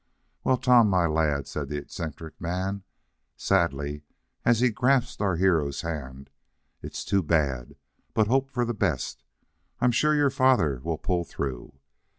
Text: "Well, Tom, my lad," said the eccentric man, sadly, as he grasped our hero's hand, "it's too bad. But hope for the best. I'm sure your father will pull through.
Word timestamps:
"Well, 0.43 0.57
Tom, 0.57 0.89
my 0.89 1.05
lad," 1.05 1.45
said 1.45 1.69
the 1.69 1.77
eccentric 1.77 2.41
man, 2.41 2.81
sadly, 3.37 4.01
as 4.43 4.59
he 4.59 4.71
grasped 4.71 5.21
our 5.21 5.35
hero's 5.35 5.81
hand, 5.81 6.31
"it's 6.81 7.05
too 7.05 7.21
bad. 7.21 7.75
But 8.15 8.25
hope 8.25 8.49
for 8.49 8.65
the 8.65 8.73
best. 8.73 9.23
I'm 9.79 9.91
sure 9.91 10.15
your 10.15 10.31
father 10.31 10.81
will 10.83 10.97
pull 10.97 11.23
through. 11.23 11.75